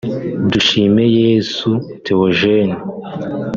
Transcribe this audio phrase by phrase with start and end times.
[0.51, 1.69] Dushimeyesu
[2.03, 2.77] Theogenie